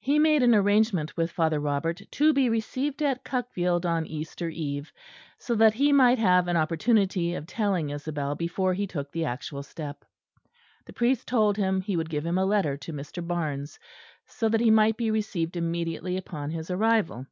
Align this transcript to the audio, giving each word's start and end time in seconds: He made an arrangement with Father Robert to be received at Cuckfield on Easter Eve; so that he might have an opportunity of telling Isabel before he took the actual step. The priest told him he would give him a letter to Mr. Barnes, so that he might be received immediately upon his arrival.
He 0.00 0.18
made 0.18 0.42
an 0.42 0.56
arrangement 0.56 1.16
with 1.16 1.30
Father 1.30 1.60
Robert 1.60 2.02
to 2.10 2.32
be 2.32 2.48
received 2.48 3.00
at 3.00 3.22
Cuckfield 3.24 3.84
on 3.86 4.08
Easter 4.08 4.48
Eve; 4.48 4.92
so 5.38 5.54
that 5.54 5.74
he 5.74 5.92
might 5.92 6.18
have 6.18 6.48
an 6.48 6.56
opportunity 6.56 7.34
of 7.34 7.46
telling 7.46 7.90
Isabel 7.90 8.34
before 8.34 8.74
he 8.74 8.88
took 8.88 9.12
the 9.12 9.24
actual 9.24 9.62
step. 9.62 10.04
The 10.84 10.92
priest 10.92 11.28
told 11.28 11.56
him 11.56 11.80
he 11.80 11.96
would 11.96 12.10
give 12.10 12.26
him 12.26 12.38
a 12.38 12.44
letter 12.44 12.76
to 12.78 12.92
Mr. 12.92 13.24
Barnes, 13.24 13.78
so 14.26 14.48
that 14.48 14.60
he 14.60 14.72
might 14.72 14.96
be 14.96 15.12
received 15.12 15.56
immediately 15.56 16.16
upon 16.16 16.50
his 16.50 16.68
arrival. 16.68 17.28